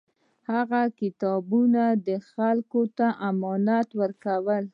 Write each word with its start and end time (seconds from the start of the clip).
هغه 0.51 0.81
کتابونه 0.99 1.83
خلکو 2.33 2.81
ته 2.97 3.07
امانت 3.29 3.87
ورکول. 4.01 4.63